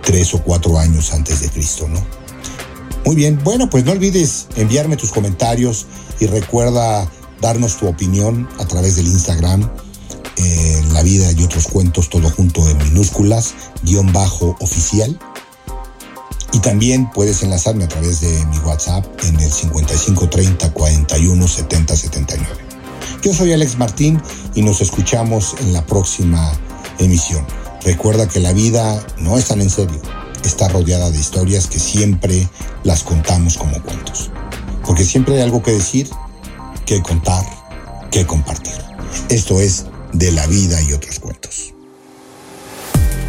tres 0.03 0.35
o 0.35 0.43
cuatro 0.43 0.79
años 0.79 1.13
antes 1.13 1.41
de 1.41 1.49
Cristo, 1.51 1.89
¿no? 1.89 2.05
Muy 3.05 3.15
bien, 3.15 3.39
bueno, 3.45 3.71
pues 3.71 3.85
no 3.85 3.93
olvides 3.93 4.49
enviarme 4.57 4.97
tus 4.97 5.13
comentarios 5.13 5.87
y 6.19 6.27
recuerda 6.27 7.09
darnos 7.41 7.77
tu 7.77 7.87
opinión 7.87 8.49
a 8.59 8.67
través 8.67 8.97
del 8.97 9.07
Instagram, 9.07 9.71
en 10.37 10.93
La 10.93 11.03
vida 11.03 11.31
y 11.33 11.43
otros 11.43 11.67
cuentos, 11.67 12.11
todo 12.11 12.31
junto 12.31 12.69
en 12.69 12.79
minúsculas, 12.79 13.55
guion 13.83 14.13
bajo 14.13 14.57
oficial. 14.61 15.19
Y 16.57 16.61
también 16.61 17.11
puedes 17.11 17.43
enlazarme 17.43 17.85
a 17.85 17.89
través 17.89 18.23
de 18.23 18.47
mi 18.47 18.57
WhatsApp 18.61 19.05
en 19.25 19.39
el 19.39 19.53
5530 19.53 20.73
41 20.73 21.49
70 21.49 21.95
79. 21.95 22.55
Yo 23.23 23.35
soy 23.35 23.53
Alex 23.53 23.77
Martín 23.77 24.23
y 24.55 24.63
nos 24.63 24.81
escuchamos 24.81 25.55
en 25.61 25.75
la 25.75 25.85
próxima 25.85 26.51
emisión. 26.99 27.45
Recuerda 27.85 28.27
que 28.27 28.41
la 28.41 28.55
vida 28.55 29.05
no 29.19 29.37
es 29.37 29.49
tan 29.49 29.61
en 29.61 29.69
serio, 29.69 30.01
está 30.45 30.69
rodeada 30.69 31.11
de 31.11 31.19
historias 31.19 31.67
que 31.67 31.79
siempre 31.79 32.49
las 32.85 33.03
contamos 33.03 33.59
como 33.59 33.83
cuentos. 33.83 34.31
Porque 34.87 35.05
siempre 35.05 35.35
hay 35.35 35.43
algo 35.43 35.63
que 35.63 35.73
decir, 35.73 36.09
que 36.87 37.03
contar, 37.03 37.45
que 38.11 38.27
compartir. 38.27 38.73
Esto 39.29 39.61
es 39.61 39.85
de 40.15 40.33
la 40.33 40.47
vida 40.47 40.81
y 40.81 40.95
otros 40.95 41.21
cuentos. 41.21 41.76